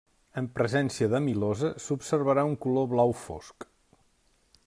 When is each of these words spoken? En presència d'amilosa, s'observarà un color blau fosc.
En 0.41 0.45
presència 0.59 1.09
d'amilosa, 1.11 1.69
s'observarà 1.87 2.47
un 2.53 2.57
color 2.65 2.91
blau 2.97 3.13
fosc. 3.27 3.71